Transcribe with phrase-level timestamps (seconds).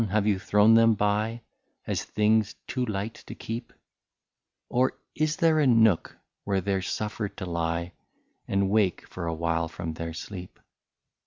[0.09, 1.41] Have you thrown them by,
[1.85, 3.71] As things too light to keep;
[4.67, 7.91] Or is there a nook where they 're suffered to lie.
[8.47, 10.57] And wake for a while from their sleep